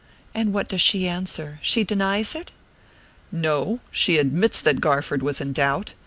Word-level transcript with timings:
"And 0.33 0.51
what 0.51 0.67
does 0.67 0.81
she 0.81 1.07
answer? 1.07 1.59
She 1.61 1.83
denies 1.83 2.33
it?" 2.33 2.49
"No. 3.31 3.81
She 3.91 4.17
admits 4.17 4.59
that 4.59 4.81
Garford 4.81 5.21
was 5.21 5.39
in 5.39 5.53
doubt. 5.53 5.93